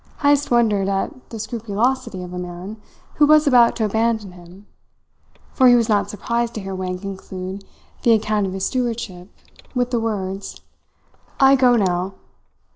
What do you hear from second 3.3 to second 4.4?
about to abandon